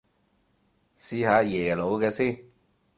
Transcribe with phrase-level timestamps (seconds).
[0.97, 2.43] 試下耶魯嘅先